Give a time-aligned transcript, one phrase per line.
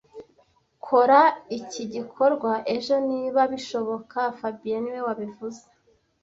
[0.85, 1.21] Kora
[1.59, 5.63] iki gikorwa ejo niba bishoboka fabien niwe wabivuze